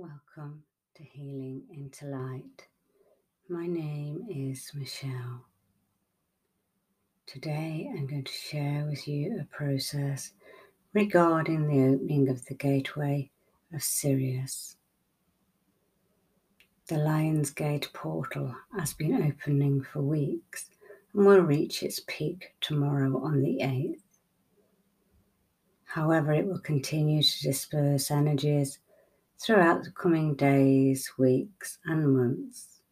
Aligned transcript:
Welcome 0.00 0.62
to 0.94 1.02
Healing 1.02 1.64
into 1.70 2.06
Light. 2.06 2.66
My 3.50 3.66
name 3.66 4.24
is 4.30 4.70
Michelle. 4.74 5.44
Today 7.26 7.86
I'm 7.92 8.06
going 8.06 8.24
to 8.24 8.32
share 8.32 8.86
with 8.88 9.06
you 9.06 9.38
a 9.38 9.54
process 9.54 10.32
regarding 10.94 11.68
the 11.68 11.94
opening 11.94 12.30
of 12.30 12.46
the 12.46 12.54
gateway 12.54 13.30
of 13.74 13.82
Sirius. 13.82 14.76
The 16.86 16.96
Lion's 16.96 17.50
Gate 17.50 17.90
portal 17.92 18.54
has 18.78 18.94
been 18.94 19.22
opening 19.22 19.82
for 19.82 20.00
weeks 20.00 20.70
and 21.12 21.26
will 21.26 21.42
reach 21.42 21.82
its 21.82 22.00
peak 22.06 22.54
tomorrow 22.62 23.22
on 23.22 23.42
the 23.42 23.58
8th. 23.60 24.00
However, 25.84 26.32
it 26.32 26.46
will 26.46 26.60
continue 26.60 27.22
to 27.22 27.42
disperse 27.42 28.10
energies 28.10 28.78
throughout 29.40 29.82
the 29.84 29.90
coming 29.90 30.34
days, 30.34 31.12
weeks, 31.16 31.78
and 31.86 32.14
months. 32.14 32.82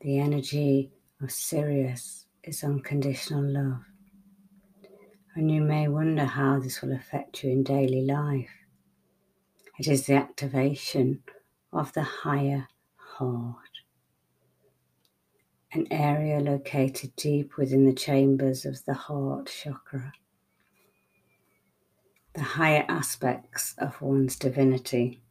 The 0.00 0.18
energy 0.18 0.90
of 1.20 1.30
Sirius 1.30 2.24
is 2.42 2.64
unconditional 2.64 3.44
love, 3.44 3.82
and 5.34 5.50
you 5.50 5.60
may 5.60 5.88
wonder 5.88 6.24
how 6.24 6.60
this 6.60 6.80
will 6.80 6.92
affect 6.92 7.44
you 7.44 7.50
in 7.50 7.62
daily 7.62 8.06
life. 8.06 8.48
It 9.78 9.86
is 9.86 10.06
the 10.06 10.14
activation 10.14 11.22
of 11.74 11.92
the 11.92 12.04
higher 12.04 12.68
heart, 12.96 13.54
an 15.72 15.86
area 15.90 16.40
located 16.40 17.14
deep 17.16 17.58
within 17.58 17.84
the 17.84 17.92
chambers 17.92 18.64
of 18.64 18.82
the 18.86 18.94
heart 18.94 19.46
chakra 19.46 20.12
the 22.34 22.42
higher 22.42 22.84
aspects 22.88 23.74
of 23.78 24.00
one's 24.00 24.36
divinity. 24.36 25.22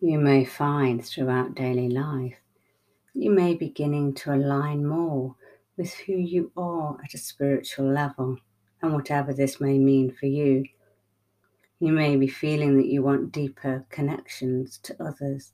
You 0.00 0.18
may 0.18 0.44
find 0.44 1.04
throughout 1.04 1.54
daily 1.54 1.88
life 1.88 2.36
you 3.18 3.32
may 3.32 3.54
be 3.54 3.66
beginning 3.66 4.14
to 4.14 4.32
align 4.32 4.86
more 4.86 5.34
with 5.76 5.92
who 5.92 6.12
you 6.12 6.52
are 6.56 6.96
at 7.02 7.14
a 7.14 7.18
spiritual 7.18 7.92
level, 7.92 8.38
and 8.80 8.94
whatever 8.94 9.34
this 9.34 9.60
may 9.60 9.76
mean 9.76 10.12
for 10.12 10.26
you. 10.26 10.64
You 11.80 11.92
may 11.92 12.14
be 12.14 12.28
feeling 12.28 12.76
that 12.76 12.86
you 12.86 13.02
want 13.02 13.32
deeper 13.32 13.84
connections 13.90 14.78
to 14.84 15.02
others, 15.02 15.52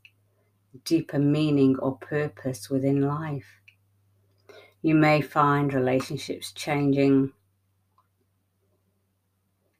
deeper 0.85 1.19
meaning 1.19 1.79
or 1.79 1.97
purpose 1.97 2.69
within 2.69 3.01
life. 3.01 3.61
You 4.83 4.95
may 4.95 5.23
find 5.23 5.73
relationships 5.73 6.53
changing 6.53 7.33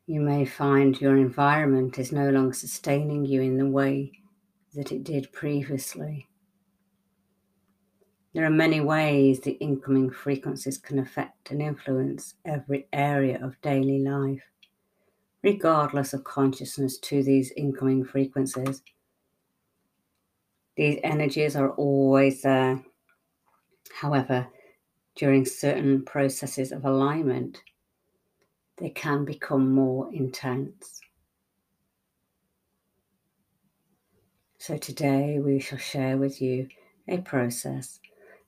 you 0.07 0.21
may 0.21 0.45
find 0.45 1.01
your 1.01 1.17
environment 1.17 1.99
is 1.99 2.13
no 2.13 2.29
longer 2.31 2.53
sustaining 2.53 3.25
you 3.25 3.41
in 3.41 3.57
the 3.57 3.67
way 3.67 4.13
that 4.75 4.93
it 4.93 5.03
did 5.03 5.33
previously. 5.33 6.29
There 8.35 8.45
are 8.45 8.51
many 8.51 8.81
ways 8.81 9.41
the 9.41 9.53
incoming 9.53 10.11
frequencies 10.11 10.77
can 10.77 10.99
affect 10.99 11.51
and 11.51 11.63
influence 11.63 12.35
every 12.45 12.89
area 12.93 13.43
of 13.43 13.61
daily 13.63 14.01
life, 14.01 14.43
regardless 15.43 16.13
of 16.13 16.25
consciousness 16.25 16.99
to 16.99 17.23
these 17.23 17.53
incoming 17.53 18.05
frequencies. 18.05 18.83
These 20.77 20.99
energies 21.05 21.55
are 21.55 21.71
always 21.71 22.43
there. 22.43 22.85
However, 24.01 24.49
during 25.15 25.47
certain 25.47 26.05
processes 26.05 26.73
of 26.73 26.85
alignment, 26.85 27.63
they 28.77 28.91
can 28.91 29.25
become 29.25 29.73
more 29.73 30.13
intense. 30.13 31.01
So, 34.59 34.77
today 34.79 35.39
we 35.39 35.61
shall 35.61 35.79
share 35.79 36.17
with 36.17 36.41
you 36.41 36.69
a 37.07 37.19
process, 37.19 38.01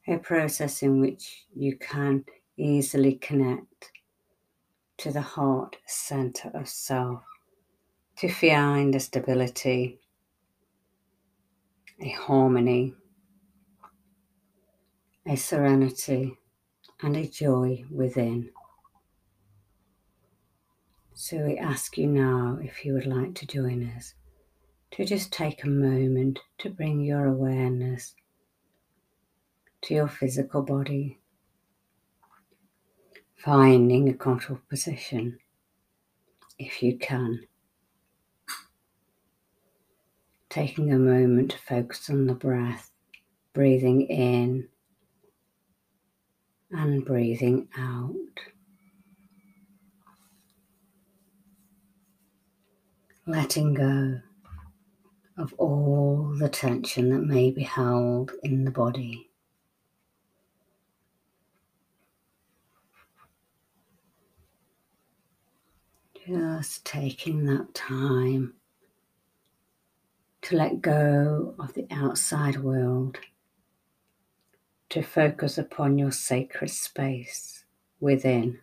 a 0.09 0.17
process 0.19 0.83
in 0.83 1.01
which 1.01 1.47
you 1.55 1.77
can 1.77 2.25
easily 2.57 3.17
connect 3.17 3.93
to 4.99 5.13
the 5.13 5.21
heart 5.21 5.77
center 5.87 6.51
of 6.55 6.69
self 6.69 7.23
to 8.17 8.29
find 8.31 8.95
a 8.95 9.01
stability, 9.01 10.01
a 12.01 12.09
harmony, 12.11 12.95
a 15.27 15.37
serenity, 15.37 16.39
and 17.03 17.17
a 17.17 17.27
joy 17.27 17.85
within. 17.91 18.51
So 21.19 21.39
we 21.39 21.57
ask 21.57 21.97
you 21.97 22.09
now 22.09 22.59
if 22.63 22.85
you 22.85 22.93
would 22.93 23.07
like 23.07 23.35
to 23.37 23.47
join 23.47 23.91
us 23.97 24.13
to 24.91 25.07
just 25.07 25.33
take 25.33 25.65
a 25.65 25.69
moment 25.69 26.41
to 26.59 26.69
bring 26.69 27.01
your 27.01 27.25
awareness 27.25 28.15
to 29.81 29.95
your 29.95 30.09
physical 30.09 30.61
body, 30.61 31.19
finding 33.35 34.11
a 34.11 34.15
comfortable 34.15 34.61
position 34.69 35.39
if 36.59 36.83
you 36.83 36.99
can. 36.99 37.47
Taking 40.51 40.93
a 40.93 40.99
moment 40.99 41.53
to 41.53 41.59
focus 41.59 42.11
on 42.11 42.27
the 42.27 42.35
breath, 42.35 42.91
breathing 43.55 44.03
in 44.03 44.69
and 46.71 47.07
breathing 47.07 47.69
out. 47.79 48.13
Letting 53.27 53.75
go 53.75 54.21
of 55.37 55.53
all 55.55 56.33
the 56.39 56.49
tension 56.49 57.11
that 57.11 57.27
may 57.27 57.51
be 57.51 57.63
held 57.63 58.31
in 58.45 58.65
the 58.65 58.71
body. 58.71 59.29
Just 66.27 66.85
taking 66.85 67.45
that 67.47 67.75
time 67.75 68.55
to 70.43 70.57
let 70.57 70.81
go 70.81 71.55
of 71.59 71.75
the 71.75 71.87
outside 71.91 72.63
world, 72.63 73.19
to 74.89 75.03
focus 75.03 75.59
upon 75.59 75.99
your 75.99 76.13
sacred 76.13 76.71
space 76.71 77.65
within. 77.99 78.61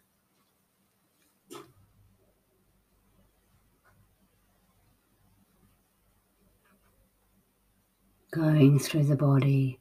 Going 8.34 8.80
through 8.80 9.04
the 9.04 9.16
body, 9.16 9.80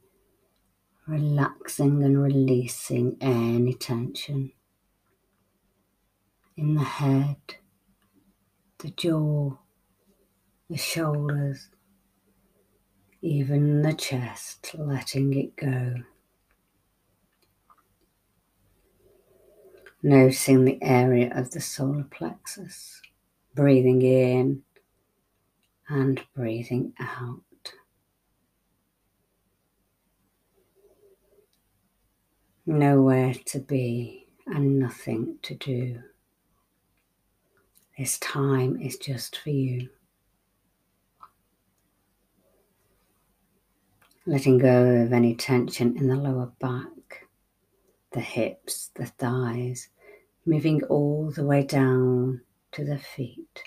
relaxing 1.06 2.02
and 2.02 2.22
releasing 2.22 3.16
any 3.22 3.72
tension 3.72 4.52
in 6.58 6.74
the 6.74 6.84
head, 6.84 7.36
the 8.80 8.90
jaw, 8.90 9.56
the 10.68 10.76
shoulders, 10.76 11.70
even 13.22 13.80
the 13.80 13.94
chest, 13.94 14.74
letting 14.76 15.32
it 15.32 15.56
go. 15.56 15.94
Noticing 20.02 20.66
the 20.66 20.82
area 20.82 21.32
of 21.34 21.52
the 21.52 21.60
solar 21.60 22.04
plexus, 22.04 23.00
breathing 23.54 24.02
in 24.02 24.62
and 25.88 26.20
breathing 26.34 26.92
out. 27.00 27.40
Nowhere 32.66 33.34
to 33.46 33.58
be 33.58 34.26
and 34.46 34.78
nothing 34.78 35.38
to 35.42 35.54
do. 35.54 36.00
This 37.98 38.18
time 38.18 38.80
is 38.80 38.96
just 38.96 39.38
for 39.38 39.50
you. 39.50 39.88
Letting 44.24 44.58
go 44.58 45.02
of 45.02 45.12
any 45.12 45.34
tension 45.34 45.96
in 45.96 46.06
the 46.06 46.16
lower 46.16 46.52
back, 46.60 47.26
the 48.12 48.20
hips, 48.20 48.90
the 48.94 49.06
thighs, 49.06 49.88
moving 50.46 50.82
all 50.84 51.30
the 51.30 51.44
way 51.44 51.64
down 51.64 52.40
to 52.72 52.84
the 52.84 52.98
feet. 52.98 53.62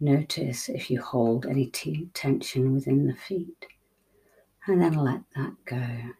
Notice 0.00 0.68
if 0.68 0.90
you 0.90 1.00
hold 1.00 1.46
any 1.46 1.66
t- 1.66 2.08
tension 2.14 2.74
within 2.74 3.06
the 3.06 3.14
feet, 3.14 3.66
and 4.66 4.80
then 4.80 4.94
let 4.94 5.20
that 5.36 5.52
go 5.64 6.12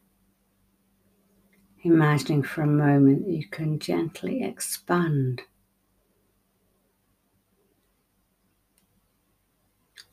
imagining 1.83 2.43
for 2.43 2.63
a 2.63 2.67
moment 2.67 3.27
that 3.27 3.33
you 3.33 3.47
can 3.49 3.79
gently 3.79 4.43
expand, 4.43 5.43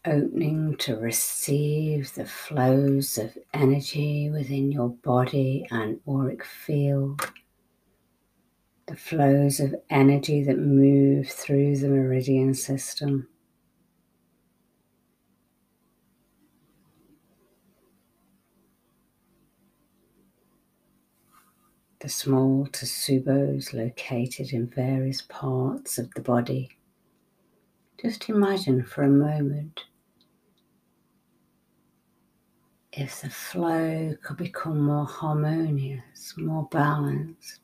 opening 0.06 0.76
to 0.78 0.96
receive 0.96 2.14
the 2.16 2.26
flows 2.26 3.18
of 3.18 3.38
energy 3.54 4.30
within 4.30 4.72
your 4.72 4.90
body 4.90 5.68
and 5.72 6.00
auric 6.08 6.44
field, 6.44 7.32
the 8.88 8.96
flows 8.96 9.60
of 9.60 9.76
energy 9.90 10.44
that 10.44 10.58
move 10.58 11.30
through 11.30 11.78
the 11.78 11.90
meridian 11.90 12.54
system. 12.54 13.28
The 22.02 22.08
small 22.08 22.66
tsubos 22.68 23.74
located 23.74 24.54
in 24.54 24.68
various 24.68 25.22
parts 25.22 25.98
of 25.98 26.10
the 26.14 26.22
body. 26.22 26.78
Just 28.02 28.30
imagine 28.30 28.84
for 28.84 29.04
a 29.04 29.10
moment 29.10 29.82
if 32.94 33.22
the 33.22 33.30
flow 33.30 34.16
could 34.24 34.38
become 34.38 34.82
more 34.82 35.06
harmonious, 35.06 36.34
more 36.38 36.70
balanced. 36.72 37.60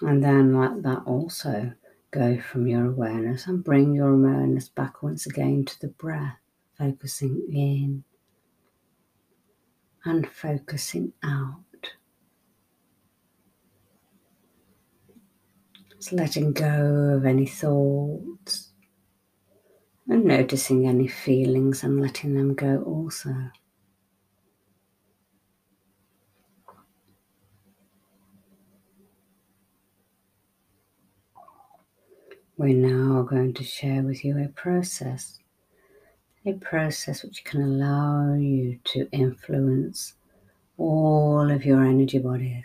And 0.00 0.22
then 0.22 0.56
let 0.56 0.82
that 0.84 1.02
also 1.04 1.72
go 2.14 2.38
from 2.38 2.68
your 2.68 2.86
awareness 2.86 3.48
and 3.48 3.64
bring 3.64 3.92
your 3.92 4.10
awareness 4.10 4.68
back 4.68 5.02
once 5.02 5.26
again 5.26 5.64
to 5.64 5.80
the 5.80 5.88
breath, 5.88 6.38
focusing 6.78 7.42
in 7.52 8.04
and 10.04 10.28
focusing 10.28 11.12
out. 11.24 11.58
Just 15.96 16.12
letting 16.12 16.52
go 16.52 17.14
of 17.16 17.26
any 17.26 17.46
thoughts 17.46 18.70
and 20.08 20.24
noticing 20.24 20.86
any 20.86 21.08
feelings 21.08 21.82
and 21.82 22.00
letting 22.00 22.36
them 22.36 22.54
go 22.54 22.80
also. 22.86 23.50
We're 32.56 32.74
now 32.74 33.22
going 33.22 33.52
to 33.54 33.64
share 33.64 34.02
with 34.02 34.24
you 34.24 34.38
a 34.38 34.48
process, 34.48 35.40
a 36.46 36.52
process 36.52 37.24
which 37.24 37.42
can 37.44 37.60
allow 37.62 38.34
you 38.34 38.78
to 38.84 39.08
influence 39.10 40.14
all 40.76 41.50
of 41.50 41.64
your 41.64 41.84
energy 41.84 42.18
bodies. 42.18 42.64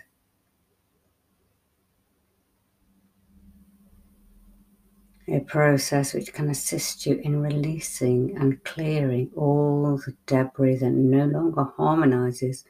a 5.31 5.39
process 5.41 6.13
which 6.13 6.33
can 6.33 6.49
assist 6.49 7.05
you 7.05 7.15
in 7.23 7.41
releasing 7.41 8.35
and 8.37 8.63
clearing 8.63 9.29
all 9.35 9.97
the 9.97 10.15
debris 10.25 10.77
that 10.77 10.89
no 10.89 11.25
longer 11.25 11.63
harmonizes 11.77 12.65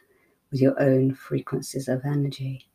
with 0.51 0.62
your 0.62 0.80
own 0.81 1.13
frequencies 1.13 1.88
of 1.88 2.04
energy. 2.04 2.69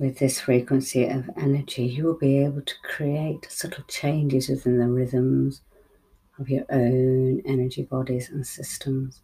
With 0.00 0.18
this 0.18 0.40
frequency 0.40 1.04
of 1.04 1.28
energy, 1.36 1.84
you 1.84 2.04
will 2.04 2.16
be 2.16 2.38
able 2.38 2.62
to 2.62 2.74
create 2.82 3.46
subtle 3.50 3.84
changes 3.86 4.48
within 4.48 4.78
the 4.78 4.88
rhythms 4.88 5.60
of 6.38 6.48
your 6.48 6.64
own 6.70 7.42
energy 7.44 7.82
bodies 7.82 8.30
and 8.30 8.46
systems. 8.46 9.20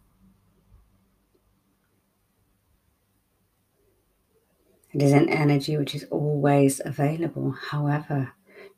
It 4.93 5.01
is 5.01 5.13
an 5.13 5.29
energy 5.29 5.77
which 5.77 5.95
is 5.95 6.05
always 6.11 6.79
available. 6.85 7.55
However, 7.71 8.33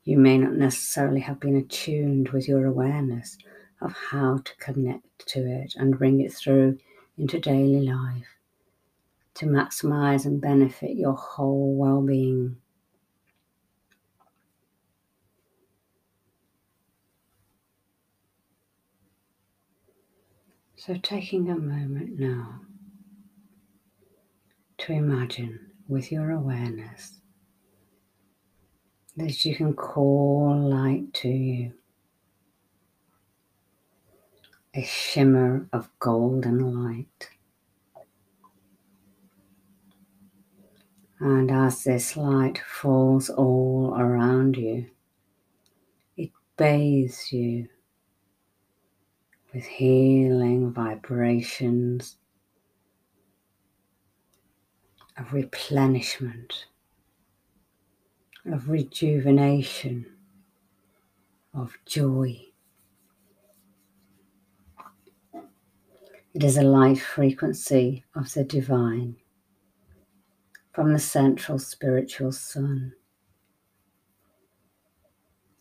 you 0.05 0.17
may 0.17 0.37
not 0.37 0.53
necessarily 0.53 1.19
have 1.19 1.41
been 1.41 1.57
attuned 1.57 2.29
with 2.29 2.47
your 2.47 2.65
awareness 2.65 3.37
of 3.81 3.91
how 3.91 4.37
to 4.37 4.55
connect 4.55 5.27
to 5.33 5.39
it 5.39 5.73
and 5.75 5.99
bring 5.99 6.21
it 6.21 6.31
through 6.31 6.77
into 7.17 7.41
daily 7.41 7.81
life 7.81 8.38
to 9.39 9.45
maximize 9.45 10.25
and 10.25 10.41
benefit 10.41 10.97
your 10.97 11.13
whole 11.13 11.73
well 11.77 12.01
being. 12.01 12.57
So, 20.75 20.95
taking 20.95 21.49
a 21.49 21.57
moment 21.57 22.19
now 22.19 22.61
to 24.79 24.91
imagine 24.93 25.71
with 25.87 26.11
your 26.11 26.31
awareness 26.31 27.19
that 29.15 29.45
you 29.45 29.55
can 29.55 29.73
call 29.73 30.69
light 30.69 31.13
to 31.13 31.29
you. 31.29 31.73
A 34.73 34.83
shimmer 34.83 35.67
of 35.71 35.89
golden 35.99 36.59
light. 36.83 37.29
And 41.21 41.51
as 41.51 41.83
this 41.83 42.15
light 42.15 42.59
falls 42.59 43.29
all 43.29 43.93
around 43.97 44.55
you, 44.55 44.85
it 46.15 46.31
bathes 46.55 47.33
you 47.33 47.67
with 49.53 49.65
healing 49.65 50.71
vibrations 50.71 52.15
of 55.17 55.33
replenishment, 55.33 56.67
of 58.45 58.69
rejuvenation, 58.69 60.05
of 61.53 61.77
joy. 61.85 62.39
It 66.33 66.43
is 66.43 66.55
a 66.55 66.61
light 66.61 66.99
frequency 66.99 68.05
of 68.15 68.33
the 68.33 68.45
divine 68.45 69.17
from 70.73 70.93
the 70.93 70.99
central 70.99 71.59
spiritual 71.59 72.31
sun. 72.31 72.93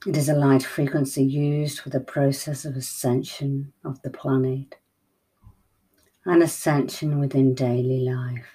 It 0.07 0.17
is 0.17 0.29
a 0.29 0.35
light 0.35 0.63
frequency 0.63 1.25
used 1.25 1.81
for 1.81 1.91
the 1.91 2.01
process 2.01 2.65
of 2.65 2.77
ascension 2.77 3.73
of 3.85 4.01
the 4.03 4.11
planet 4.11 4.77
and 6.25 6.43
ascension 6.43 7.19
within 7.19 7.55
daily 7.55 8.01
life. 8.01 8.47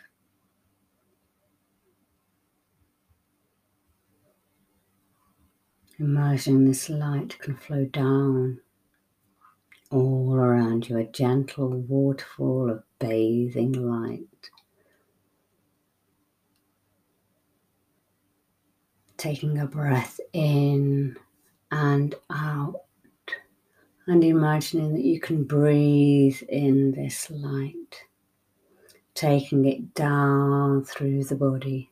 Imagine 6.00 6.66
this 6.66 6.90
light 6.90 7.38
can 7.40 7.56
flow 7.56 7.86
down 7.86 8.62
all 9.92 10.34
around 10.34 10.90
you, 10.90 10.98
a 10.98 11.04
gentle 11.04 11.70
waterfall 11.70 12.70
of 12.70 12.84
bathing 13.00 13.74
light. 13.74 14.50
Taking 19.24 19.58
a 19.58 19.66
breath 19.66 20.20
in 20.34 21.16
and 21.72 22.14
out, 22.30 22.82
and 24.06 24.22
imagining 24.22 24.96
that 24.96 25.06
you 25.06 25.22
can 25.22 25.46
breathe 25.46 26.42
in 26.50 26.92
this 26.92 27.32
light, 27.32 28.04
taking 29.14 29.64
it 29.64 29.94
down 29.94 30.84
through 30.84 31.24
the 31.24 31.38
body. 31.38 31.90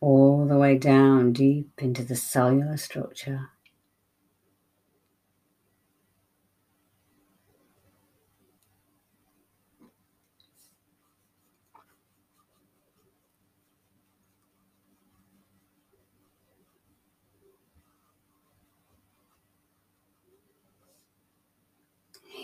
all 0.00 0.46
the 0.46 0.56
way 0.56 0.76
down 0.76 1.32
deep 1.32 1.70
into 1.78 2.02
the 2.02 2.16
cellular 2.16 2.76
structure. 2.76 3.50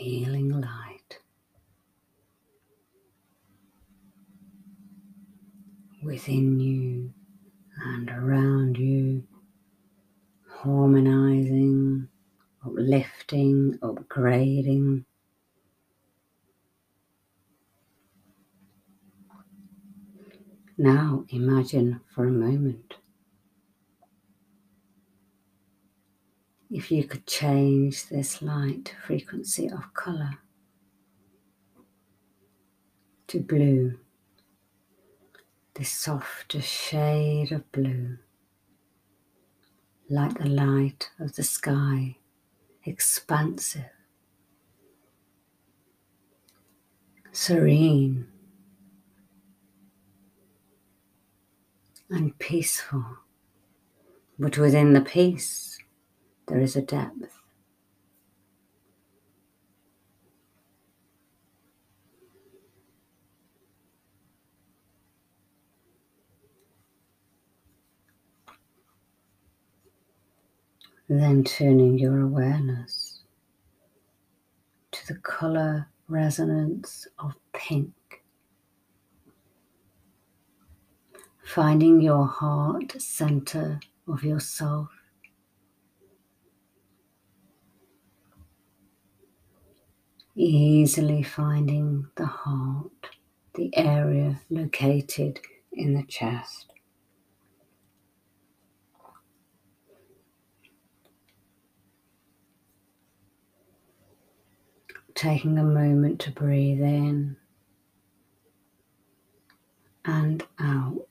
Healing 0.05 0.61
light 0.61 1.19
within 6.03 6.61
you 6.61 7.15
and 7.83 8.11
around 8.11 8.77
you, 8.77 9.25
harmonizing, 10.47 12.09
uplifting, 12.63 13.79
upgrading. 13.79 15.07
Now 20.77 21.25
imagine 21.31 22.03
for 22.15 22.27
a 22.27 22.31
moment 22.31 22.97
if 26.71 26.91
you 26.91 27.05
could 27.05 27.27
change 27.27 28.09
this 28.09 28.43
light 28.43 28.95
frequency 29.07 29.71
of 29.71 29.93
color 29.95 30.39
to 33.27 33.41
blue, 33.41 33.99
the 35.75 35.85
softest 35.85 36.69
shade 36.69 37.53
of 37.53 37.71
blue, 37.73 38.17
like 40.09 40.39
the 40.39 40.49
light 40.49 41.11
of 41.19 41.35
the 41.37 41.43
sky, 41.43 42.17
expansive, 42.85 43.85
serene, 47.33 48.27
and 52.11 52.39
peaceful. 52.39 53.05
But 54.39 54.59
within 54.59 54.93
the 54.93 55.01
peace, 55.01 55.74
there 56.47 56.61
is 56.61 56.77
a 56.77 56.83
depth. 56.83 57.41
Then 71.09 71.45
turning 71.45 71.99
your 71.99 72.21
awareness 72.21 73.21
to 74.91 75.07
the 75.07 75.21
color 75.21 75.89
resonance 76.09 77.07
of 77.19 77.35
pink. 77.53 77.93
Finding 81.45 82.01
your 82.01 82.27
heart 82.27 83.01
center 83.01 83.81
of 84.09 84.25
yourself. 84.25 84.89
Easily 90.37 91.23
finding 91.23 92.09
the 92.17 92.27
heart, 92.27 93.11
the 93.55 93.77
area 93.77 94.41
located 94.51 95.41
in 95.73 95.95
the 95.95 96.03
chest. 96.05 96.75
taking 105.15 105.59
a 105.59 105.65
moment 105.65 106.21
to 106.21 106.31
breathe 106.31 106.83
in 106.83 107.37
and 110.05 110.45
out. 110.59 111.07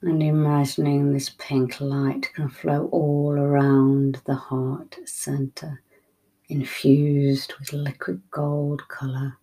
And 0.00 0.22
imagining 0.22 1.12
this 1.12 1.30
pink 1.38 1.80
light 1.80 2.32
can 2.34 2.48
flow 2.48 2.88
all 2.92 3.32
around 3.32 4.22
the 4.26 4.36
heart 4.36 4.96
center, 5.04 5.82
infused 6.48 7.54
with 7.58 7.72
liquid 7.72 8.22
gold 8.30 8.86
color. 8.88 9.38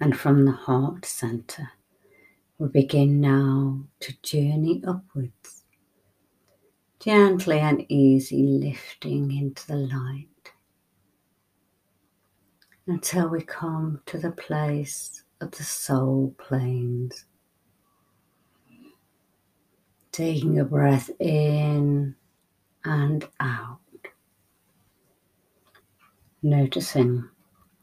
and 0.00 0.18
from 0.18 0.44
the 0.44 0.52
heart 0.52 1.04
center, 1.04 1.70
we 2.58 2.68
begin 2.68 3.20
now 3.20 3.80
to 4.00 4.14
journey 4.22 4.82
upwards, 4.86 5.64
gently 7.00 7.58
and 7.58 7.84
easy 7.90 8.42
lifting 8.42 9.30
into 9.30 9.66
the 9.66 9.76
light 9.76 10.52
until 12.86 13.28
we 13.28 13.42
come 13.42 14.00
to 14.06 14.18
the 14.18 14.30
place 14.30 15.24
of 15.42 15.50
the 15.50 15.64
soul 15.64 16.34
planes. 16.38 17.26
Taking 20.12 20.58
a 20.58 20.64
breath 20.64 21.10
in 21.20 22.16
and 22.86 23.28
out, 23.38 23.80
noticing 26.42 27.28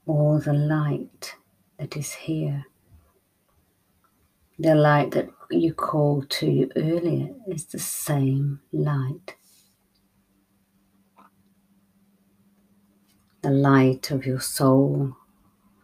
all 0.07 0.39
the 0.39 0.53
light 0.53 1.35
that 1.77 1.95
is 1.95 2.11
here. 2.11 2.65
The 4.59 4.75
light 4.75 5.11
that 5.11 5.29
you 5.49 5.73
called 5.73 6.29
to 6.29 6.45
you 6.45 6.69
earlier 6.75 7.33
is 7.47 7.65
the 7.65 7.79
same 7.79 8.59
light. 8.71 9.35
The 13.41 13.49
light 13.49 14.11
of 14.11 14.27
your 14.27 14.39
soul 14.39 15.17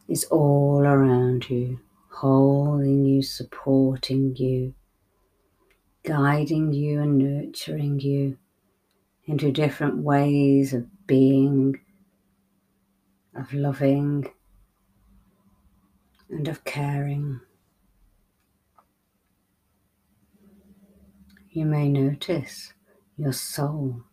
is 0.07 0.23
all 0.25 0.85
around 0.85 1.49
you, 1.49 1.79
holding 2.09 3.05
you, 3.05 3.23
supporting 3.23 4.35
you, 4.35 4.75
guiding 6.03 6.71
you, 6.71 7.01
and 7.01 7.17
nurturing 7.17 7.99
you 7.99 8.37
into 9.25 9.51
different 9.51 9.97
ways 9.97 10.73
of 10.73 11.07
being, 11.07 11.79
of 13.35 13.51
loving, 13.51 14.31
and 16.29 16.47
of 16.47 16.63
caring. 16.63 17.41
You 21.51 21.65
may 21.65 21.89
notice 21.89 22.73
your 23.17 23.33
soul 23.33 24.03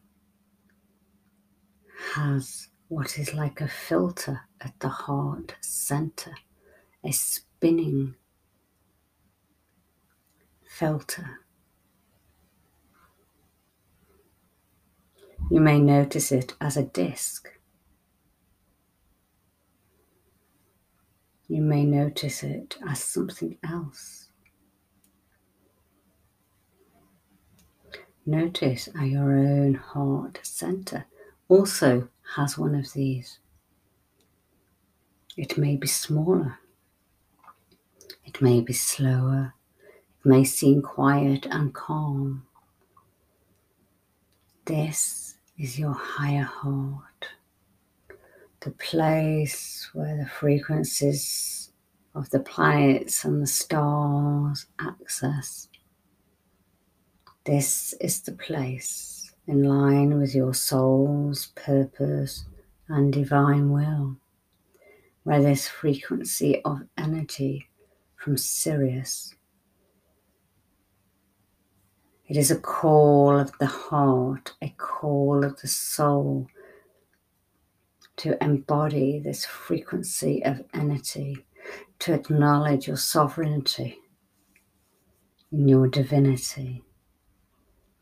has 2.14 2.68
what 2.88 3.18
is 3.18 3.34
like 3.34 3.60
a 3.60 3.68
filter 3.68 4.42
at 4.60 4.78
the 4.80 4.88
heart 4.88 5.54
center, 5.60 6.34
a 7.04 7.12
spinning 7.12 8.14
filter. 10.68 11.40
You 15.50 15.60
may 15.60 15.80
notice 15.80 16.32
it 16.32 16.54
as 16.60 16.76
a 16.76 16.82
disc 16.82 17.48
You 21.48 21.62
may 21.62 21.84
notice 21.84 22.42
it 22.42 22.76
as 22.88 23.04
something 23.04 23.56
else. 23.62 24.25
Notice 28.26 28.88
how 28.94 29.04
your 29.04 29.38
own 29.38 29.74
heart 29.74 30.40
center 30.42 31.06
also 31.48 32.08
has 32.34 32.58
one 32.58 32.74
of 32.74 32.92
these. 32.92 33.38
It 35.36 35.56
may 35.56 35.76
be 35.76 35.86
smaller, 35.86 36.58
it 38.24 38.42
may 38.42 38.60
be 38.60 38.72
slower, 38.72 39.54
it 40.18 40.26
may 40.26 40.44
seem 40.44 40.82
quiet 40.82 41.46
and 41.50 41.72
calm. 41.72 42.46
This 44.64 45.36
is 45.56 45.78
your 45.78 45.94
higher 45.94 46.42
heart 46.42 47.28
the 48.66 48.72
place 48.72 49.88
where 49.92 50.16
the 50.16 50.26
frequencies 50.26 51.70
of 52.16 52.28
the 52.30 52.40
planets 52.40 53.24
and 53.24 53.40
the 53.40 53.46
stars 53.46 54.66
access. 54.80 55.68
This 57.46 57.94
is 58.00 58.22
the 58.22 58.32
place 58.32 59.32
in 59.46 59.62
line 59.62 60.18
with 60.18 60.34
your 60.34 60.52
soul's 60.52 61.46
purpose 61.54 62.44
and 62.88 63.12
divine 63.12 63.70
will, 63.70 64.16
where 65.22 65.40
this 65.40 65.68
frequency 65.68 66.60
of 66.64 66.80
energy 66.98 67.68
from 68.16 68.36
Sirius. 68.36 69.36
It 72.26 72.36
is 72.36 72.50
a 72.50 72.58
call 72.58 73.38
of 73.38 73.56
the 73.60 73.66
heart, 73.66 74.54
a 74.60 74.70
call 74.70 75.44
of 75.44 75.60
the 75.60 75.68
soul 75.68 76.48
to 78.16 78.42
embody 78.42 79.20
this 79.20 79.44
frequency 79.44 80.44
of 80.44 80.64
energy, 80.74 81.46
to 82.00 82.12
acknowledge 82.12 82.88
your 82.88 82.96
sovereignty 82.96 84.00
in 85.52 85.68
your 85.68 85.86
divinity 85.86 86.82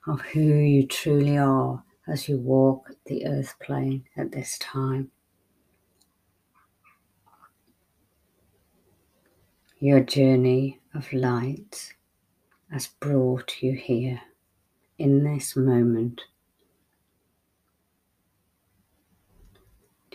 of 0.07 0.21
who 0.21 0.41
you 0.41 0.87
truly 0.87 1.39
are 1.39 1.83
as 2.07 2.29
you 2.29 2.39
walk 2.39 2.91
the 3.07 3.27
earth 3.27 3.55
plane 3.61 4.05
at 4.17 4.33
this 4.33 4.59
time. 4.59 5.11
Your 9.81 10.01
journey 10.01 10.81
of 10.95 11.13
light 11.13 11.95
has 12.71 12.87
brought 12.87 13.63
you 13.63 13.73
here 13.73 14.21
in 14.99 15.25
this 15.25 15.57
moment 15.57 16.23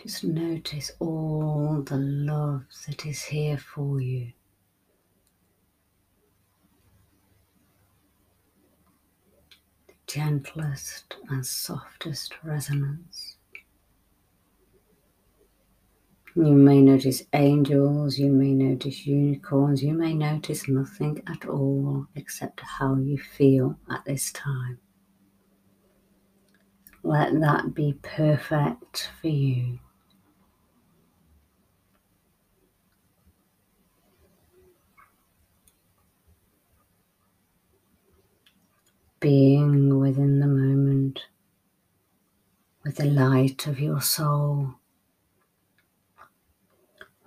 Just 0.02 0.24
notice 0.24 0.92
all 0.98 1.82
the 1.82 1.98
love 1.98 2.64
that 2.86 3.04
is 3.04 3.22
here 3.24 3.58
for 3.58 4.00
you. 4.00 4.32
Gentlest 10.12 11.16
and 11.28 11.46
softest 11.46 12.34
resonance. 12.42 13.36
You 16.34 16.52
may 16.52 16.80
notice 16.80 17.22
angels, 17.32 18.18
you 18.18 18.30
may 18.32 18.54
notice 18.54 19.06
unicorns, 19.06 19.82
you 19.82 19.92
may 19.92 20.14
notice 20.14 20.68
nothing 20.68 21.22
at 21.28 21.46
all 21.46 22.06
except 22.16 22.60
how 22.60 22.96
you 22.96 23.18
feel 23.18 23.78
at 23.88 24.04
this 24.04 24.32
time. 24.32 24.78
Let 27.04 27.38
that 27.40 27.74
be 27.74 27.94
perfect 28.02 29.10
for 29.20 29.28
you. 29.28 29.78
Being 39.20 39.98
within 39.98 40.40
the 40.40 40.46
moment 40.46 41.26
with 42.82 42.96
the 42.96 43.04
light 43.04 43.66
of 43.66 43.78
your 43.78 44.00
soul 44.00 44.74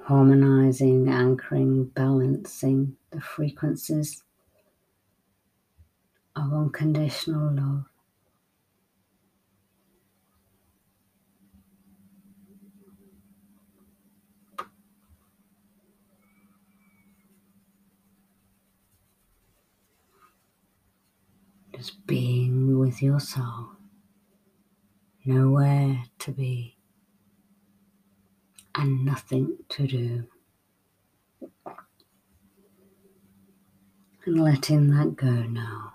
harmonizing, 0.03 1.07
anchoring, 1.07 1.85
balancing 1.85 2.97
the 3.11 3.21
frequencies 3.21 4.23
of 6.35 6.53
unconditional 6.53 7.53
love. 7.53 7.85
Being 21.91 22.79
with 22.79 23.01
your 23.01 23.19
soul, 23.19 23.71
nowhere 25.25 26.03
to 26.19 26.31
be 26.31 26.77
and 28.75 29.05
nothing 29.05 29.57
to 29.69 29.87
do. 29.87 30.23
And 34.25 34.41
letting 34.41 34.89
that 34.91 35.15
go 35.15 35.31
now. 35.43 35.93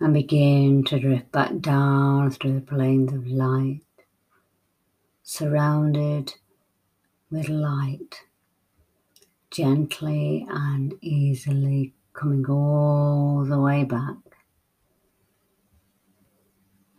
And 0.00 0.14
begin 0.14 0.82
to 0.84 0.98
drift 0.98 1.30
back 1.30 1.58
down 1.60 2.30
through 2.30 2.54
the 2.54 2.60
planes 2.62 3.12
of 3.12 3.26
light, 3.26 3.82
surrounded 5.22 6.34
with 7.30 7.48
light, 7.48 8.22
gently 9.50 10.46
and 10.48 10.94
easily 11.02 11.94
coming 12.20 12.44
all 12.50 13.46
the 13.48 13.58
way 13.58 13.82
back. 13.82 14.14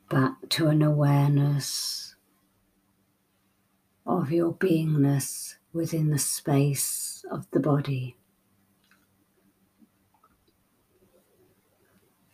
Back 0.10 0.34
to 0.50 0.68
an 0.68 0.82
awareness 0.82 2.16
of 4.04 4.32
your 4.32 4.56
beingness 4.56 5.58
within 5.74 6.10
the 6.10 6.18
space 6.18 7.24
of 7.30 7.46
the 7.52 7.60
body. 7.60 8.18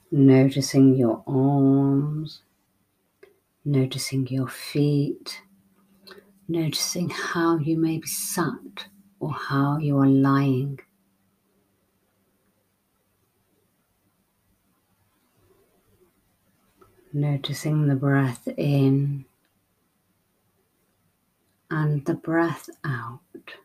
Noticing 0.09 0.95
your 0.95 1.23
arms, 1.27 2.43
noticing 3.65 4.27
your 4.27 4.47
feet, 4.47 5.41
noticing 6.47 7.09
how 7.09 7.57
you 7.57 7.77
may 7.77 7.97
be 7.97 8.07
sat 8.07 8.85
or 9.19 9.33
how 9.33 9.77
you 9.77 9.97
are 9.97 10.07
lying. 10.07 10.79
Noticing 17.17 17.87
the 17.87 17.95
breath 17.95 18.47
in 18.57 19.25
and 21.71 22.05
the 22.05 22.13
breath 22.13 22.69
out, 22.85 23.55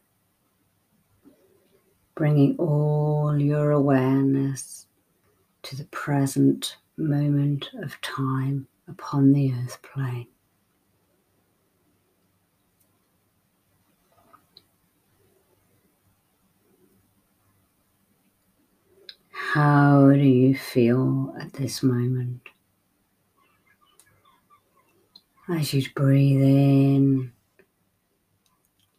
bringing 2.14 2.56
all 2.56 3.38
your 3.38 3.72
awareness 3.72 4.86
to 5.64 5.76
the 5.76 5.84
present 5.84 6.78
moment 6.96 7.68
of 7.82 8.00
time 8.00 8.68
upon 8.88 9.34
the 9.34 9.52
earth 9.52 9.82
plane. 9.82 10.28
How 19.30 20.10
do 20.10 20.18
you 20.20 20.56
feel 20.56 21.36
at 21.38 21.52
this 21.52 21.82
moment? 21.82 22.48
As 25.54 25.74
you 25.74 25.82
breathe 25.94 26.42
in 26.42 27.30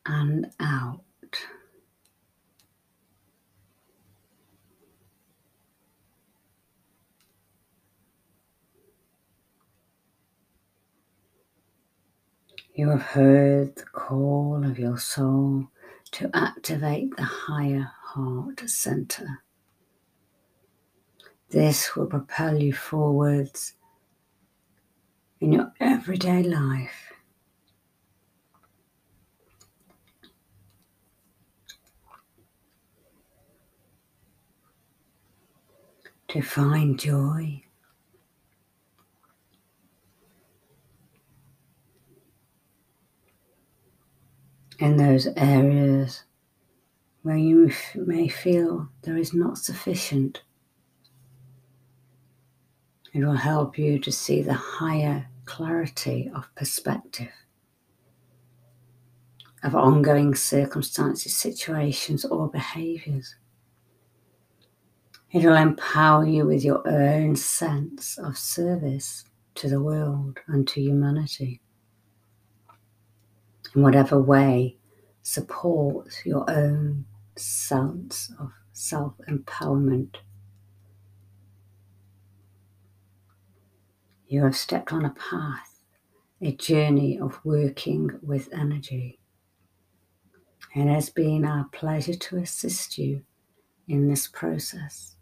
and 0.06 0.52
out. 0.60 1.00
You 12.76 12.90
have 12.90 13.02
heard 13.02 13.76
the 13.76 13.84
call 13.84 14.64
of 14.64 14.78
your 14.78 15.00
soul 15.00 15.68
to 16.12 16.30
activate 16.36 17.16
the 17.18 17.24
higher 17.24 17.92
heart 18.04 18.62
center. 18.70 19.44
This 21.50 21.96
will 21.96 22.06
propel 22.06 22.62
you 22.62 22.74
forwards 22.74 23.74
in 25.44 25.52
your 25.52 25.74
everyday 25.82 26.42
life. 26.42 27.10
to 36.30 36.42
find 36.42 37.00
joy. 37.00 37.62
In 44.80 44.98
those 44.98 45.28
areas 45.38 46.24
where 47.22 47.38
you 47.38 47.72
may 47.96 48.28
feel 48.28 48.90
there 49.04 49.18
is 49.18 49.32
not 49.32 49.60
sufficient, 49.60 50.42
it 53.14 53.24
will 53.24 53.36
help 53.36 53.78
you 53.78 54.00
to 54.00 54.12
see 54.12 54.42
the 54.42 54.56
higher 54.56 55.28
clarity 55.46 56.32
of 56.34 56.54
perspective 56.56 57.32
of 59.64 59.76
ongoing 59.76 60.36
circumstances, 60.36 61.36
situations, 61.36 62.26
or 62.26 62.50
behaviors. 62.50 63.36
It 65.32 65.46
will 65.46 65.56
empower 65.56 66.26
you 66.26 66.46
with 66.46 66.64
your 66.64 66.88
own 66.88 67.36
sense 67.36 68.18
of 68.18 68.38
service 68.38 69.24
to 69.56 69.70
the 69.70 69.82
world 69.82 70.40
and 70.48 70.68
to 70.68 70.82
humanity. 70.82 71.62
In 73.74 73.82
whatever 73.82 74.20
way 74.22 74.78
supports 75.24 76.26
your 76.26 76.48
own 76.50 77.06
sense 77.38 78.32
of 78.40 78.52
self 78.74 79.14
empowerment. 79.30 80.18
You 84.34 84.46
have 84.46 84.58
stepped 84.58 84.92
on 84.92 85.06
a 85.06 85.12
path, 85.12 85.80
a 86.42 86.54
journey 86.54 87.20
of 87.20 87.40
working 87.46 88.10
with 88.24 88.52
energy. 88.52 89.20
It 90.74 90.88
has 90.88 91.12
been 91.12 91.46
our 91.46 91.66
pleasure 91.66 92.16
to 92.16 92.38
assist 92.38 92.98
you 92.98 93.22
in 93.88 94.10
this 94.10 94.28
process. 94.28 95.18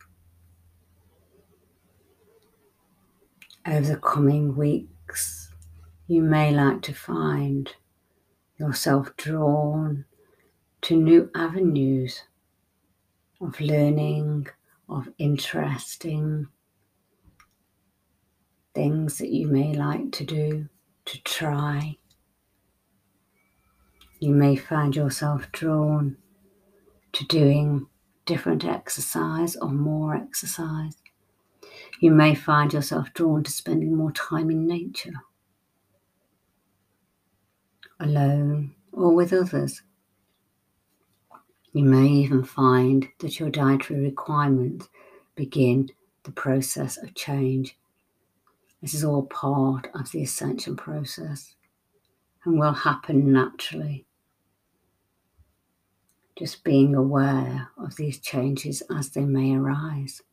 over 3.68 3.86
the 3.86 3.98
coming 3.98 4.56
weeks, 4.56 5.52
you 6.08 6.22
may 6.22 6.52
like 6.52 6.82
to 6.84 6.94
find 6.94 7.70
yourself 8.58 9.12
drawn 9.18 10.06
to 10.84 10.96
new 10.96 11.30
avenues 11.36 12.24
of 13.42 13.60
learning, 13.60 14.48
of 14.88 15.10
interesting 15.18 16.48
things 18.74 19.18
that 19.18 19.30
you 19.30 19.48
may 19.48 19.74
like 19.74 20.12
to 20.14 20.26
do, 20.26 20.68
to 21.06 21.22
try. 21.24 21.98
You 24.20 24.34
may 24.34 24.56
find 24.56 24.96
yourself 24.96 25.52
drawn 25.52 26.18
to 27.14 27.26
doing 27.26 27.88
different 28.26 28.64
exercise 28.64 29.56
or 29.56 29.70
more 29.70 30.16
exercise. 30.16 30.96
You 32.00 32.12
may 32.12 32.36
find 32.36 32.72
yourself 32.72 33.14
drawn 33.14 33.44
to 33.44 33.52
spending 33.52 33.96
more 33.96 34.12
time 34.12 34.50
in 34.50 34.68
nature, 34.68 35.14
alone 38.00 38.74
or 38.92 39.14
with 39.14 39.34
others. 39.34 39.84
You 41.74 41.86
may 41.86 42.08
even 42.08 42.44
find 42.44 43.08
that 43.20 43.40
your 43.40 43.50
dietary 43.50 44.02
requirements 44.02 44.90
begin 45.36 45.90
the 46.24 46.32
process 46.32 46.98
of 46.98 47.16
change. 47.16 47.78
This 48.82 48.94
is 48.96 49.04
all 49.04 49.24
part 49.24 49.90
of 49.94 50.12
the 50.12 50.24
ascension 50.24 50.76
process. 50.76 51.56
and 52.44 52.60
will 52.60 52.74
happen 52.74 53.32
naturally. 53.32 54.06
Just 56.36 56.64
being 56.64 56.96
aware 56.96 57.70
of 57.78 57.96
these 57.98 58.18
changes 58.20 58.82
as 58.90 59.12
they 59.12 59.26
may 59.26 59.54
arise. 59.56 60.24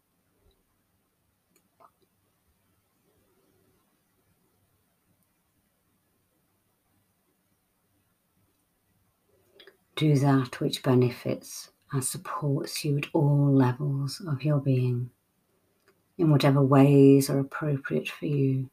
Do 9.97 10.17
that 10.17 10.61
which 10.61 10.83
benefits 10.83 11.71
and 11.93 12.05
supports 12.05 12.85
you 12.85 12.99
at 12.99 13.07
all 13.13 13.53
levels 13.53 14.23
of 14.27 14.45
your 14.45 14.61
being, 14.61 15.11
in 16.19 16.31
whatever 16.31 16.63
ways 16.63 17.31
are 17.31 17.39
appropriate 17.39 18.09
for 18.09 18.27
you. 18.27 18.69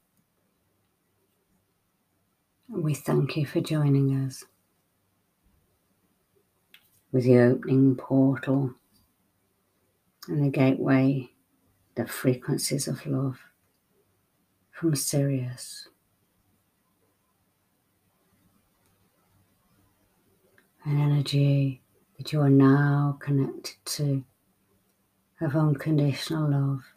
We 2.67 2.93
thank 2.93 3.37
you 3.37 3.45
for 3.45 3.61
joining 3.61 4.25
us 4.25 4.43
with 7.11 7.23
the 7.23 7.37
opening 7.39 7.95
portal 7.95 8.73
and 10.27 10.43
the 10.43 10.49
gateway, 10.49 11.29
the 11.95 12.07
frequencies 12.07 12.87
of 12.87 13.05
love 13.05 13.37
from 14.71 14.95
Sirius. 14.95 15.87
an 20.85 21.01
energy 21.01 21.81
that 22.17 22.31
you 22.31 22.39
are 22.41 22.49
now 22.49 23.17
connected 23.19 23.75
to 23.85 24.23
of 25.41 25.55
unconditional 25.55 26.49
love. 26.49 26.94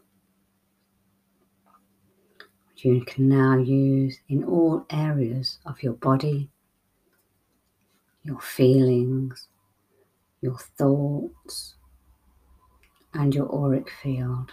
You 2.81 3.05
can 3.05 3.29
now 3.29 3.57
use 3.57 4.21
in 4.29 4.45
all 4.45 4.87
areas 4.89 5.59
of 5.67 5.83
your 5.83 5.95
body, 5.95 6.49
your 8.23 8.41
feelings, 8.41 9.49
your 10.41 10.57
thoughts, 10.59 11.75
and 13.13 13.35
your 13.35 13.53
auric 13.53 13.91
field. 13.91 14.53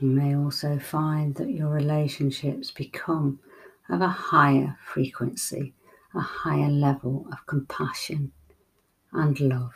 You 0.00 0.08
may 0.08 0.34
also 0.34 0.80
find 0.80 1.36
that 1.36 1.50
your 1.50 1.68
relationships 1.68 2.72
become 2.72 3.38
of 3.88 4.00
a 4.00 4.08
higher 4.08 4.76
frequency, 4.84 5.74
a 6.12 6.20
higher 6.20 6.70
level 6.70 7.28
of 7.30 7.46
compassion 7.46 8.32
and 9.12 9.38
love. 9.38 9.74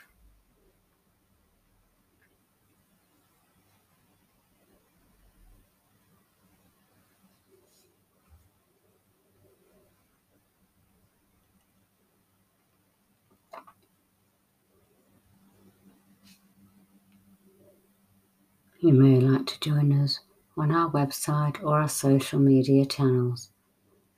You 18.83 18.95
may 18.95 19.21
like 19.21 19.45
to 19.47 19.61
join 19.61 19.93
us 19.93 20.21
on 20.57 20.73
our 20.73 20.91
website 20.91 21.63
or 21.63 21.83
our 21.83 21.89
social 21.89 22.41
media 22.41 22.87
channels 22.87 23.51